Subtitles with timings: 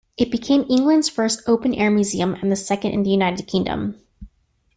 [0.17, 4.01] It became England's first open-air museum and the second in the United Kingdom.